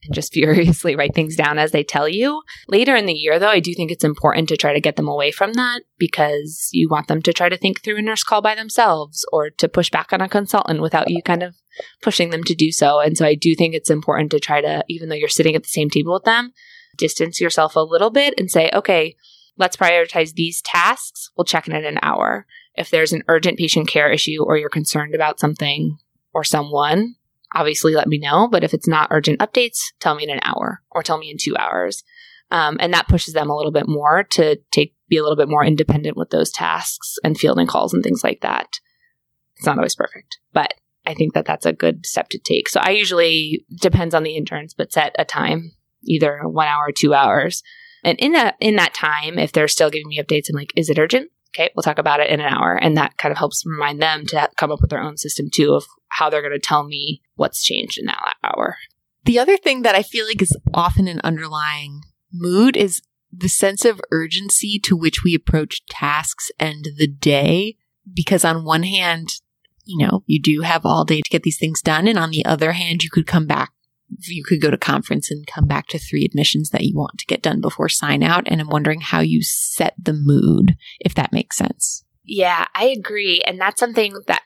[0.04, 2.42] and just furiously write things down as they tell you.
[2.68, 5.08] Later in the year, though, I do think it's important to try to get them
[5.08, 8.42] away from that because you want them to try to think through a nurse call
[8.42, 11.54] by themselves or to push back on a consultant without you kind of
[12.02, 13.00] pushing them to do so.
[13.00, 15.62] And so I do think it's important to try to, even though you're sitting at
[15.62, 16.52] the same table with them,
[16.96, 19.16] distance yourself a little bit and say, okay,
[19.56, 21.30] let's prioritize these tasks.
[21.36, 22.46] We'll check in in an hour.
[22.74, 25.98] If there's an urgent patient care issue or you're concerned about something
[26.32, 27.14] or someone,
[27.54, 28.48] obviously let me know.
[28.48, 31.36] But if it's not urgent updates, tell me in an hour or tell me in
[31.38, 32.02] two hours.
[32.50, 35.48] Um, and that pushes them a little bit more to take be a little bit
[35.48, 38.68] more independent with those tasks and fielding calls and things like that.
[39.56, 40.74] It's not always perfect, but
[41.06, 42.68] I think that that's a good step to take.
[42.68, 45.72] So I usually depends on the interns, but set a time,
[46.04, 47.62] either one hour or two hours.
[48.04, 50.90] And in that in that time, if they're still giving me updates, I'm like, is
[50.90, 51.30] it urgent?
[51.54, 52.74] Okay, we'll talk about it in an hour.
[52.74, 55.74] And that kind of helps remind them to come up with their own system too
[55.74, 58.76] of how they're going to tell me what's changed in that hour.
[59.24, 63.84] The other thing that I feel like is often an underlying mood is the sense
[63.84, 67.76] of urgency to which we approach tasks and the day.
[68.12, 69.28] Because on one hand,
[69.84, 72.06] you know, you do have all day to get these things done.
[72.06, 73.72] And on the other hand, you could come back,
[74.20, 77.26] you could go to conference and come back to three admissions that you want to
[77.26, 78.44] get done before sign out.
[78.46, 82.04] And I'm wondering how you set the mood, if that makes sense.
[82.24, 83.42] Yeah, I agree.
[83.46, 84.42] And that's something that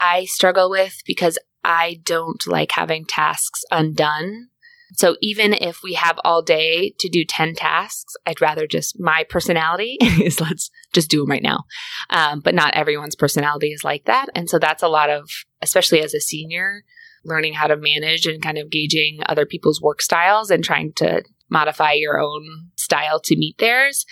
[0.00, 4.48] I struggle with because I don't like having tasks undone.
[4.94, 9.24] So even if we have all day to do 10 tasks, I'd rather just my
[9.28, 11.64] personality is let's just do them right now.
[12.08, 14.26] Um, but not everyone's personality is like that.
[14.34, 15.28] And so that's a lot of,
[15.60, 16.84] especially as a senior,
[17.24, 21.22] learning how to manage and kind of gauging other people's work styles and trying to
[21.50, 24.04] modify your own style to meet theirs.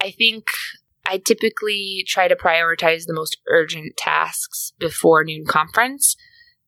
[0.00, 0.46] I think
[1.06, 6.16] I typically try to prioritize the most urgent tasks before noon conference.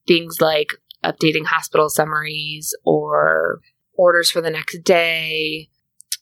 [0.06, 3.60] Things like updating hospital summaries or
[3.94, 5.68] orders for the next day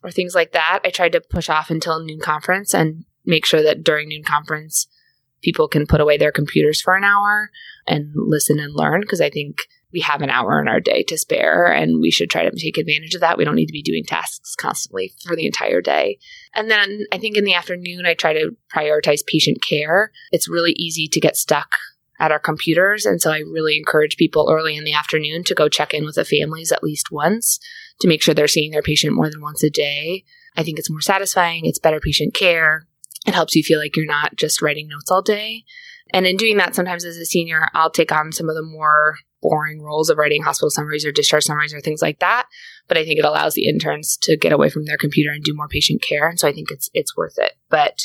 [0.02, 0.80] or things like that.
[0.84, 4.86] I tried to push off until noon conference and make sure that during noon conference,
[5.42, 7.50] people can put away their computers for an hour
[7.86, 11.18] and listen and learn because I think we have an hour in our day to
[11.18, 13.36] spare and we should try to take advantage of that.
[13.36, 16.18] We don't need to be doing tasks constantly for the entire day.
[16.54, 20.10] And then I think in the afternoon, I try to prioritize patient care.
[20.30, 21.76] It's really easy to get stuck
[22.18, 23.04] at our computers.
[23.04, 26.14] And so I really encourage people early in the afternoon to go check in with
[26.14, 27.58] the families at least once
[28.00, 30.24] to make sure they're seeing their patient more than once a day.
[30.56, 31.66] I think it's more satisfying.
[31.66, 32.86] It's better patient care.
[33.26, 35.64] It helps you feel like you're not just writing notes all day.
[36.12, 39.16] And in doing that, sometimes as a senior, I'll take on some of the more
[39.40, 42.46] boring roles of writing hospital summaries or discharge summaries or things like that.
[42.88, 45.54] But I think it allows the interns to get away from their computer and do
[45.54, 46.28] more patient care.
[46.28, 47.54] And so I think it's it's worth it.
[47.68, 47.98] But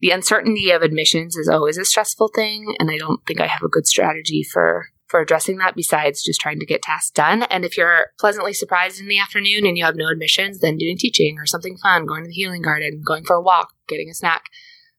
[0.00, 3.62] the uncertainty of admissions is always a stressful thing, and I don't think I have
[3.62, 7.44] a good strategy for for addressing that besides just trying to get tasks done.
[7.44, 10.98] And if you're pleasantly surprised in the afternoon and you have no admissions, then doing
[10.98, 14.14] teaching or something fun, going to the healing garden, going for a walk, getting a
[14.14, 14.46] snack.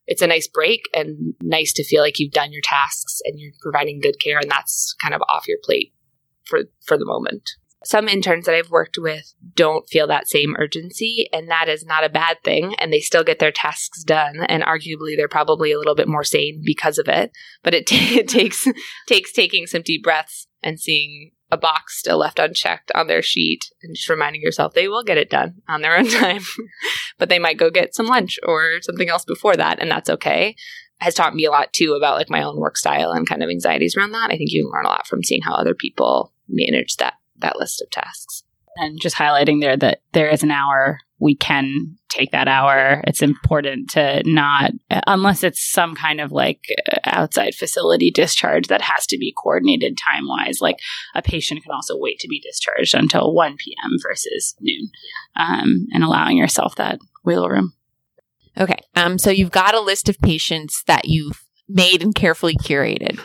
[0.08, 3.54] It's a nice break and nice to feel like you've done your tasks and you're
[3.62, 5.94] providing good care and that's kind of off your plate
[6.46, 7.44] for for the moment
[7.88, 12.04] some interns that I've worked with don't feel that same urgency, and that is not
[12.04, 12.76] a bad thing.
[12.80, 16.24] And they still get their tasks done, and arguably they're probably a little bit more
[16.24, 17.32] sane because of it.
[17.64, 18.68] But it, t- it takes
[19.08, 23.72] takes taking some deep breaths and seeing a box still left unchecked on their sheet,
[23.82, 26.42] and just reminding yourself they will get it done on their own time.
[27.18, 30.56] but they might go get some lunch or something else before that, and that's okay
[31.00, 33.50] has taught me a lot too about like my own work style and kind of
[33.50, 34.32] anxieties around that.
[34.32, 37.58] I think you can learn a lot from seeing how other people manage that that
[37.58, 38.44] list of tasks.
[38.78, 43.04] And just highlighting there that there is an hour, we can take that hour.
[43.06, 44.72] It's important to not,
[45.08, 46.62] unless it's some kind of like
[47.06, 50.62] outside facility discharge that has to be coordinated time wise.
[50.62, 50.78] Like
[51.16, 53.92] a patient can also wait to be discharged until 1 p.m.
[54.02, 54.90] versus noon,
[55.36, 57.74] um, and allowing yourself that wiggle room.
[58.58, 58.80] Okay.
[58.96, 63.20] Um, so you've got a list of patients that you've made and carefully curated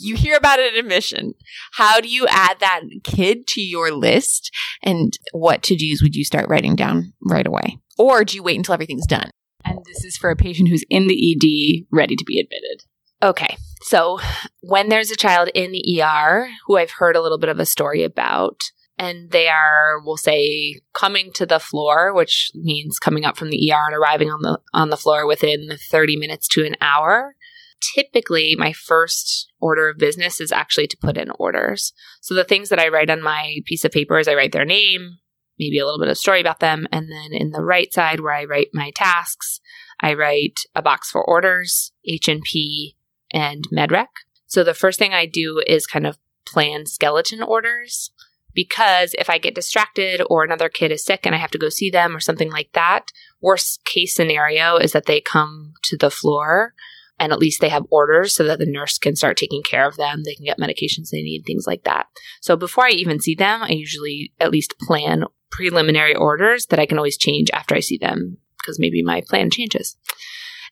[0.00, 1.34] you hear about it at admission.
[1.72, 4.50] How do you add that kid to your list?
[4.82, 7.78] And what to dos would you start writing down right away?
[7.98, 9.30] Or do you wait until everything's done?
[9.64, 12.84] And this is for a patient who's in the ED ready to be admitted.
[13.22, 13.56] Okay.
[13.82, 14.20] So
[14.60, 17.66] when there's a child in the ER who I've heard a little bit of a
[17.66, 18.60] story about,
[18.98, 23.70] and they are, we'll say, coming to the floor, which means coming up from the
[23.70, 27.34] ER and arriving on the on the floor within 30 minutes to an hour
[27.80, 31.92] typically my first order of business is actually to put in orders.
[32.20, 34.64] So the things that I write on my piece of paper is I write their
[34.64, 35.18] name,
[35.58, 38.34] maybe a little bit of story about them, and then in the right side where
[38.34, 39.60] I write my tasks,
[40.00, 42.96] I write a box for orders, H&P,
[43.32, 44.08] and MedRec.
[44.46, 48.10] So the first thing I do is kind of plan skeleton orders
[48.54, 51.68] because if I get distracted or another kid is sick and I have to go
[51.68, 53.10] see them or something like that,
[53.40, 56.74] worst case scenario is that they come to the floor
[57.18, 59.96] and at least they have orders so that the nurse can start taking care of
[59.96, 60.22] them.
[60.24, 62.06] They can get medications they need, things like that.
[62.40, 66.86] So before I even see them, I usually at least plan preliminary orders that I
[66.86, 69.96] can always change after I see them because maybe my plan changes.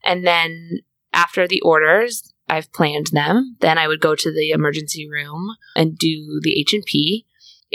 [0.05, 0.81] And then
[1.13, 3.57] after the orders, I've planned them.
[3.61, 7.27] Then I would go to the emergency room and do the H and P.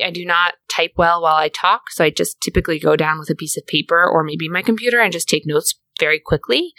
[0.03, 3.29] I do not type well while I talk, so I just typically go down with
[3.29, 6.73] a piece of paper or maybe my computer and just take notes very quickly.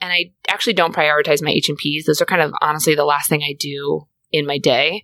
[0.00, 2.06] And I actually don't prioritize my H and Ps.
[2.06, 5.02] Those are kind of honestly the last thing I do in my day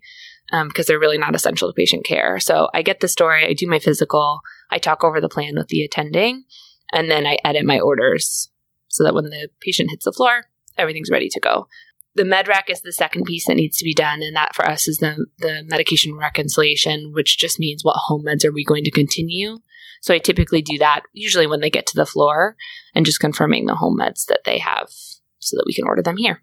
[0.51, 2.39] because um, they're really not essential to patient care.
[2.39, 5.69] So I get the story, I do my physical, I talk over the plan with
[5.69, 6.45] the attending,
[6.93, 8.51] and then I edit my orders
[8.89, 10.45] so that when the patient hits the floor,
[10.77, 11.67] everything's ready to go.
[12.15, 14.65] The med rec is the second piece that needs to be done, and that for
[14.65, 18.85] us is the the medication reconciliation, which just means what home meds are we going
[18.85, 19.59] to continue.
[20.05, 22.57] So I typically do that usually when they get to the floor
[22.95, 24.91] and just confirming the home meds that they have
[25.39, 26.43] so that we can order them here.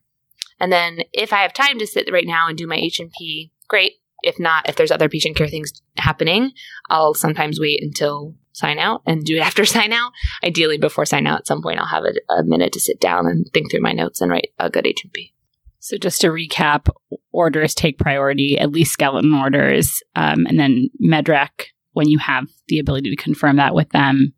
[0.59, 3.11] And then if I have time to sit right now and do my H and
[3.11, 3.97] P, great.
[4.23, 6.53] If not, if there's other patient care things happening,
[6.89, 10.11] I'll sometimes wait until sign out and do it after sign out.
[10.43, 13.27] Ideally, before sign out, at some point, I'll have a, a minute to sit down
[13.27, 15.35] and think through my notes and write a good H and P.
[15.77, 16.89] So just to recap,
[17.31, 22.79] orders take priority, at least skeleton orders, um, and then MedRec when you have the
[22.79, 24.33] ability to confirm that with them.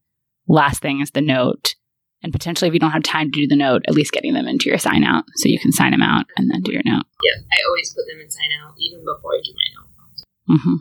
[0.47, 1.75] Last thing is the note,
[2.21, 4.47] and potentially if you don't have time to do the note, at least getting them
[4.47, 7.05] into your sign out so you can sign them out and then do your note.
[7.23, 10.59] Yeah, I always put them in sign out even before I do my note.
[10.59, 10.75] Mm-hmm.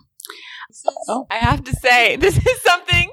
[1.08, 1.26] Oh.
[1.30, 3.10] I have to say, this is something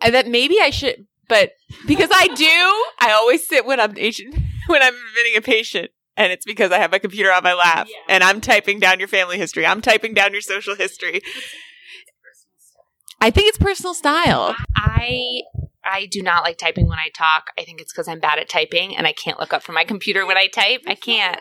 [0.00, 1.52] that maybe I should, but
[1.86, 3.90] because I do, I always sit when I'm
[4.66, 5.90] when I'm admitting a patient.
[6.18, 8.14] And it's because I have my computer on my lap yeah.
[8.14, 9.66] and I'm typing down your family history.
[9.66, 11.20] I'm typing down your social history.
[13.20, 14.54] I think it's personal style.
[14.76, 15.42] I
[15.84, 17.50] I do not like typing when I talk.
[17.58, 19.84] I think it's because I'm bad at typing and I can't look up from my
[19.84, 20.82] computer when I type.
[20.86, 21.40] I can't.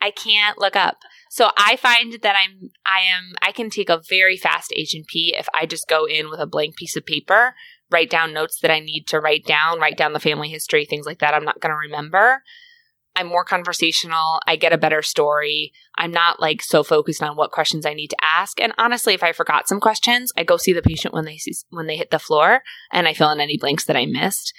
[0.00, 0.98] I can't look up.
[1.30, 5.06] So I find that I'm I am I can take a very fast H and
[5.06, 7.54] P if I just go in with a blank piece of paper,
[7.90, 11.06] write down notes that I need to write down, write down the family history, things
[11.06, 11.34] like that.
[11.34, 12.42] I'm not going to remember.
[13.16, 14.40] I'm more conversational.
[14.46, 15.72] I get a better story.
[15.96, 18.60] I'm not like so focused on what questions I need to ask.
[18.60, 21.52] And honestly, if I forgot some questions, I go see the patient when they see,
[21.70, 24.52] when they hit the floor and I fill in any blanks that I missed.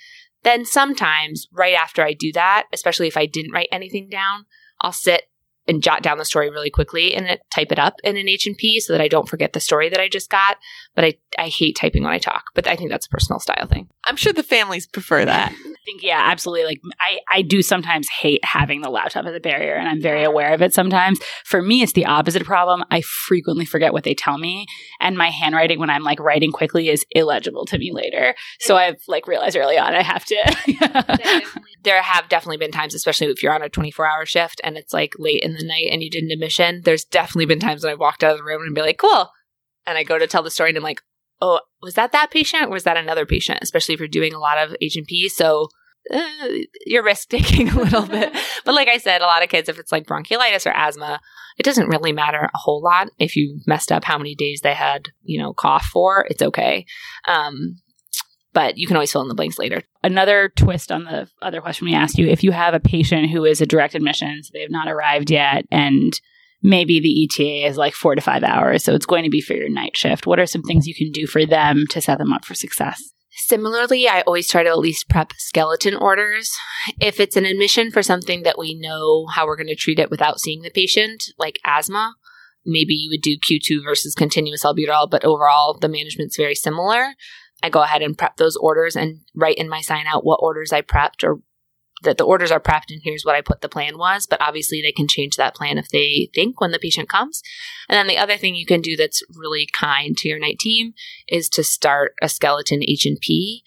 [0.44, 4.46] Then sometimes right after I do that, especially if I didn't write anything down,
[4.80, 5.24] I'll sit
[5.68, 8.94] and jot down the story really quickly and type it up in an H&P so
[8.94, 10.58] that I don't forget the story that I just got.
[10.94, 13.66] But I, I hate typing when I talk, but I think that's a personal style
[13.68, 13.90] thing.
[14.06, 15.54] I'm sure the families prefer that.
[15.86, 16.66] I think, yeah, absolutely.
[16.66, 20.24] Like I, I do sometimes hate having the laptop as a barrier and I'm very
[20.24, 21.20] aware of it sometimes.
[21.44, 22.84] For me, it's the opposite problem.
[22.90, 24.66] I frequently forget what they tell me
[25.00, 28.34] and my handwriting when I'm like writing quickly is illegible to me later.
[28.62, 31.42] So I've like realized early on I have to.
[31.84, 34.92] there have definitely been times, especially if you're on a 24 hour shift and it's
[34.92, 37.94] like late in the night and you did an admission, there's definitely been times when
[37.94, 39.30] I've walked out of the room and be like, cool.
[39.86, 41.02] And I go to tell the story and I'm like,
[41.46, 43.60] oh, was that that patient or was that another patient?
[43.62, 45.30] Especially if you're doing a lot of H&P.
[45.30, 45.68] So
[46.12, 46.48] uh,
[46.86, 48.36] you're risk taking a little bit.
[48.66, 51.20] But like I said, a lot of kids, if it's like bronchiolitis or asthma,
[51.60, 53.10] it doesn't really matter a whole lot.
[53.20, 56.88] If you messed up how many days they had, you know, cough for, it's okay.
[57.28, 57.78] Um,
[58.54, 59.84] but you can always fill in the blanks later.
[60.04, 63.46] Another twist on the other question we asked you if you have a patient who
[63.46, 66.20] is a direct admission, so they have not arrived yet, and
[66.66, 69.54] maybe the ETA is like four to five hours, so it's going to be for
[69.54, 72.34] your night shift, what are some things you can do for them to set them
[72.34, 73.12] up for success?
[73.38, 76.52] Similarly, I always try to at least prep skeleton orders.
[77.00, 80.10] If it's an admission for something that we know how we're going to treat it
[80.10, 82.16] without seeing the patient, like asthma,
[82.66, 87.14] maybe you would do Q2 versus continuous albuterol, but overall the management's very similar.
[87.62, 90.74] I go ahead and prep those orders and write in my sign out what orders
[90.74, 91.42] I prepped or
[92.04, 94.26] that the orders are prepped and here's what I put the plan was.
[94.26, 97.42] But obviously they can change that plan if they think when the patient comes.
[97.90, 100.94] And then the other thing you can do that's really kind to your night team
[101.28, 103.64] is to start a skeleton H and P.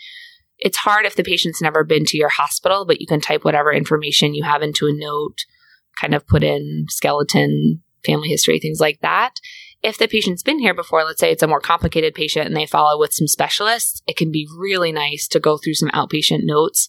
[0.58, 3.72] It's hard if the patient's never been to your hospital, but you can type whatever
[3.72, 5.38] information you have into a note,
[6.00, 9.34] kind of put in skeleton, family history, things like that.
[9.82, 12.66] If the patient's been here before, let's say it's a more complicated patient and they
[12.66, 16.88] follow with some specialists, it can be really nice to go through some outpatient notes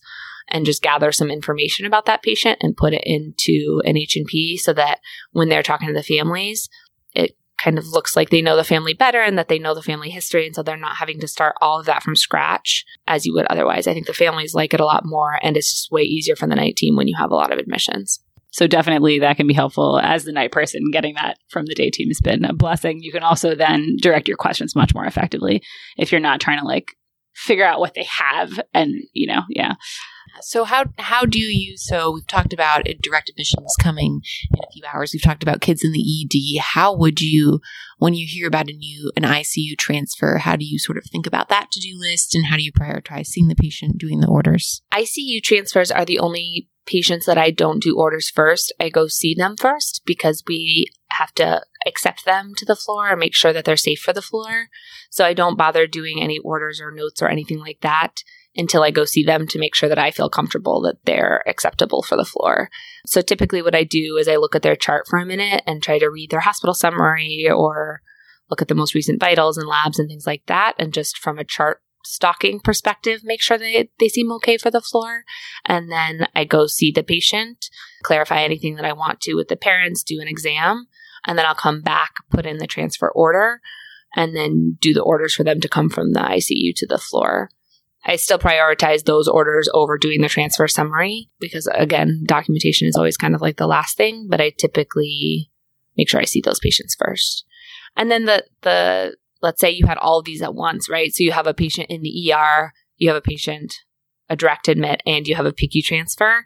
[0.49, 4.73] and just gather some information about that patient and put it into an H&P so
[4.73, 4.99] that
[5.31, 6.69] when they're talking to the families,
[7.13, 9.81] it kind of looks like they know the family better and that they know the
[9.81, 10.45] family history.
[10.45, 13.45] And so they're not having to start all of that from scratch as you would
[13.47, 13.85] otherwise.
[13.85, 16.47] I think the families like it a lot more and it's just way easier for
[16.47, 18.23] the night team when you have a lot of admissions.
[18.51, 20.89] So definitely that can be helpful as the night person.
[20.91, 23.01] Getting that from the day team has been a blessing.
[23.01, 25.61] You can also then direct your questions much more effectively
[25.97, 26.95] if you're not trying to like
[27.35, 29.73] figure out what they have and, you know, yeah.
[30.41, 34.21] So how how do you so we've talked about uh, direct admissions coming
[34.51, 35.13] in a few hours.
[35.13, 36.61] We've talked about kids in the ED.
[36.61, 37.61] How would you
[37.97, 41.27] when you hear about a new an ICU transfer, how do you sort of think
[41.27, 44.81] about that to-do list and how do you prioritize seeing the patient, doing the orders?
[44.93, 48.73] ICU transfers are the only patients that I don't do orders first.
[48.79, 53.19] I go see them first because we have to accept them to the floor and
[53.19, 54.69] make sure that they're safe for the floor.
[55.09, 58.23] So I don't bother doing any orders or notes or anything like that
[58.55, 62.01] until I go see them to make sure that I feel comfortable that they're acceptable
[62.01, 62.69] for the floor.
[63.05, 65.81] So typically, what I do is I look at their chart for a minute and
[65.81, 68.01] try to read their hospital summary or
[68.49, 70.73] look at the most recent vitals and labs and things like that.
[70.79, 74.81] And just from a chart stalking perspective, make sure they, they seem okay for the
[74.81, 75.23] floor.
[75.65, 77.69] And then I go see the patient,
[78.03, 80.87] clarify anything that I want to with the parents, do an exam,
[81.25, 83.61] and then I'll come back, put in the transfer order,
[84.15, 87.49] and then do the orders for them to come from the ICU to the floor.
[88.05, 93.17] I still prioritize those orders over doing the transfer summary because, again, documentation is always
[93.17, 95.51] kind of like the last thing, but I typically
[95.97, 97.45] make sure I see those patients first.
[97.97, 101.13] And then the, the, let's say you had all of these at once, right?
[101.13, 103.73] So you have a patient in the ER, you have a patient,
[104.29, 106.45] a direct admit, and you have a PICU transfer.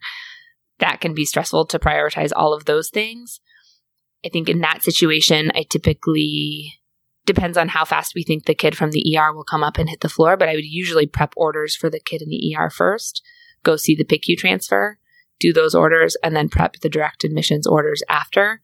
[0.80, 3.40] That can be stressful to prioritize all of those things.
[4.26, 6.80] I think in that situation, I typically
[7.26, 9.90] depends on how fast we think the kid from the ER will come up and
[9.90, 12.70] hit the floor, but I would usually prep orders for the kid in the ER
[12.70, 13.24] first,
[13.64, 15.00] go see the PICU transfer,
[15.40, 18.62] do those orders, and then prep the direct admissions orders after.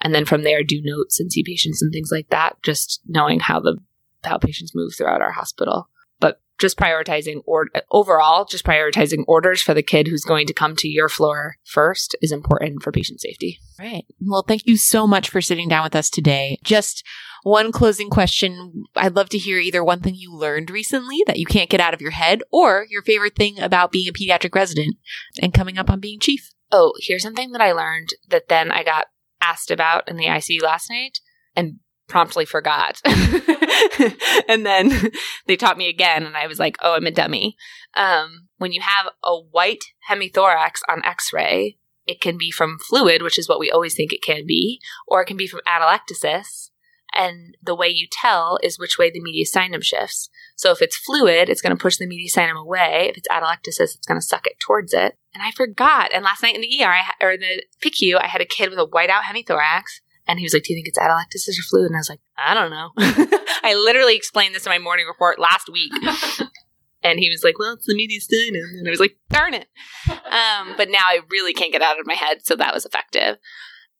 [0.00, 3.40] And then from there, do notes and see patients and things like that, just knowing
[3.40, 3.78] how the
[4.24, 5.88] how patients move throughout our hospital.
[6.20, 10.76] But just prioritizing or overall, just prioritizing orders for the kid who's going to come
[10.76, 13.58] to your floor first is important for patient safety.
[13.78, 14.04] Right.
[14.20, 16.58] Well, thank you so much for sitting down with us today.
[16.62, 17.04] Just
[17.42, 18.84] one closing question.
[18.94, 21.94] I'd love to hear either one thing you learned recently that you can't get out
[21.94, 24.96] of your head or your favorite thing about being a pediatric resident
[25.40, 26.50] and coming up on being chief.
[26.70, 29.06] Oh, here's something that I learned that then I got
[29.40, 31.18] asked about in the ICU last night
[31.54, 33.00] and promptly forgot.
[34.48, 35.10] and then
[35.46, 37.56] they taught me again, and I was like, oh, I'm a dummy.
[37.94, 43.22] Um, when you have a white hemithorax on x ray, it can be from fluid,
[43.22, 46.70] which is what we always think it can be, or it can be from atelectasis,
[47.14, 50.30] and the way you tell is which way the mediastinum shifts.
[50.56, 53.08] So if it's fluid, it's going to push the mediastinum away.
[53.10, 55.16] If it's atelectasis, it's going to suck it towards it.
[55.34, 56.10] And I forgot.
[56.12, 58.78] And last night in the ER, I or the PICU, I had a kid with
[58.78, 60.00] a whiteout hemithorax.
[60.26, 61.86] And he was like, Do you think it's atelectasis or fluid?
[61.86, 62.90] And I was like, I don't know.
[63.62, 65.92] I literally explained this in my morning report last week.
[67.02, 68.78] and he was like, Well, it's the mediastinum.
[68.78, 69.68] And I was like, Darn it.
[70.08, 72.46] Um, but now I really can't get out of my head.
[72.46, 73.38] So that was effective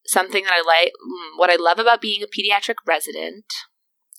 [0.07, 0.93] something that I like,
[1.37, 3.45] what I love about being a pediatric resident,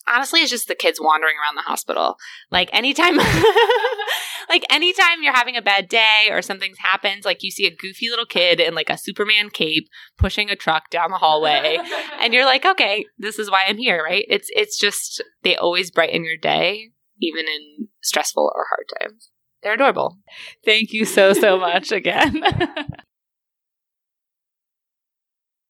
[0.07, 2.17] honestly, is just the kids wandering around the hospital.
[2.51, 3.17] Like anytime,
[4.49, 8.09] like anytime you're having a bad day or something's happened, like you see a goofy
[8.09, 11.77] little kid in like a Superman cape pushing a truck down the hallway,
[12.19, 14.25] and you're like, okay, this is why I'm here, right?
[14.29, 16.89] It's it's just they always brighten your day,
[17.21, 19.29] even in stressful or hard times.
[19.61, 20.17] They're adorable.
[20.65, 22.43] Thank you so so much again.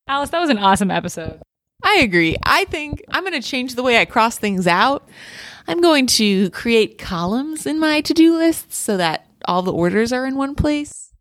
[0.07, 1.41] Alice, that was an awesome episode.
[1.83, 2.35] I agree.
[2.43, 5.07] I think I'm going to change the way I cross things out.
[5.67, 10.11] I'm going to create columns in my to do lists so that all the orders
[10.11, 11.11] are in one place.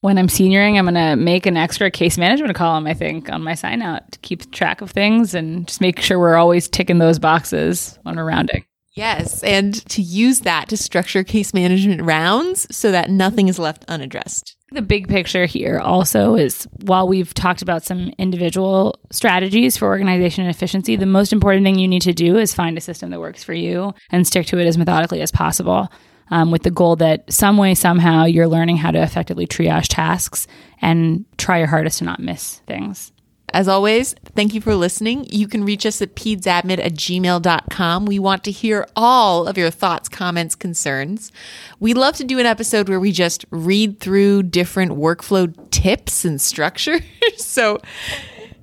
[0.00, 3.42] When I'm senioring, I'm going to make an extra case management column, I think, on
[3.42, 6.98] my sign out to keep track of things and just make sure we're always ticking
[6.98, 8.64] those boxes when we're rounding.
[8.92, 13.84] Yes, and to use that to structure case management rounds so that nothing is left
[13.88, 14.56] unaddressed.
[14.70, 20.44] The big picture here also is while we've talked about some individual strategies for organization
[20.44, 23.20] and efficiency, the most important thing you need to do is find a system that
[23.20, 25.90] works for you and stick to it as methodically as possible.
[26.30, 30.46] Um, with the goal that some way, somehow, you're learning how to effectively triage tasks
[30.82, 33.12] and try your hardest to not miss things.
[33.54, 35.26] As always, thank you for listening.
[35.30, 38.04] You can reach us at pedsadmin at gmail.com.
[38.04, 41.32] We want to hear all of your thoughts, comments, concerns.
[41.80, 46.40] We love to do an episode where we just read through different workflow tips and
[46.40, 47.00] structures.
[47.36, 47.80] so,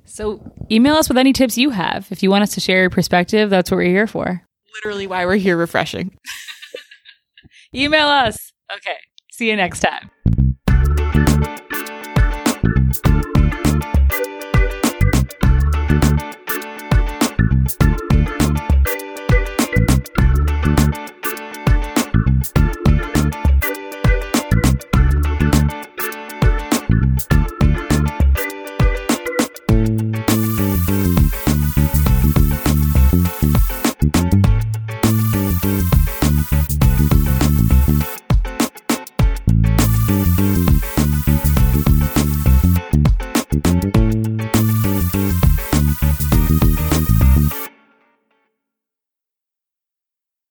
[0.04, 2.06] so email us with any tips you have.
[2.12, 4.42] If you want us to share your perspective, that's what we're here for.
[4.76, 6.16] Literally why we're here refreshing.
[7.74, 8.52] email us.
[8.72, 8.96] Okay.
[9.32, 10.10] See you next time.